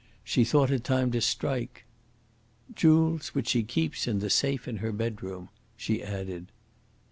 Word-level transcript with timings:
She 0.23 0.43
thought 0.43 0.71
it 0.71 0.83
time 0.83 1.11
to 1.11 1.21
strike. 1.21 1.85
"Jewels 2.73 3.35
which 3.35 3.49
she 3.49 3.61
keeps 3.61 4.07
in 4.07 4.17
the 4.17 4.31
safe 4.31 4.67
in 4.67 4.77
her 4.77 4.91
bedroom," 4.91 5.49
she 5.77 6.01
added. 6.01 6.47